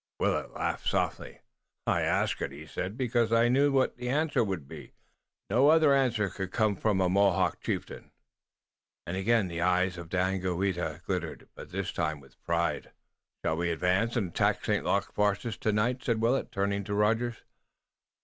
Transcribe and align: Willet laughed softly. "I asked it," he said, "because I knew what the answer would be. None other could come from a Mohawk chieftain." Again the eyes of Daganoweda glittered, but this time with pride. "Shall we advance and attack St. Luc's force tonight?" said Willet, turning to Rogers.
Willet 0.19 0.51
laughed 0.55 0.87
softly. 0.89 1.41
"I 1.85 2.01
asked 2.01 2.41
it," 2.41 2.51
he 2.51 2.65
said, 2.65 2.97
"because 2.97 3.31
I 3.31 3.49
knew 3.49 3.71
what 3.71 3.97
the 3.97 4.09
answer 4.09 4.43
would 4.43 4.67
be. 4.67 4.93
None 5.51 5.69
other 5.69 6.29
could 6.31 6.51
come 6.51 6.75
from 6.75 6.99
a 6.99 7.07
Mohawk 7.07 7.59
chieftain." 7.61 8.09
Again 9.05 9.47
the 9.47 9.61
eyes 9.61 9.99
of 9.99 10.09
Daganoweda 10.09 11.01
glittered, 11.05 11.49
but 11.53 11.69
this 11.69 11.91
time 11.91 12.19
with 12.19 12.41
pride. 12.43 12.93
"Shall 13.45 13.57
we 13.57 13.69
advance 13.69 14.15
and 14.15 14.29
attack 14.29 14.65
St. 14.65 14.83
Luc's 14.83 15.05
force 15.11 15.43
tonight?" 15.55 16.03
said 16.03 16.19
Willet, 16.19 16.51
turning 16.51 16.83
to 16.85 16.95
Rogers. 16.95 17.35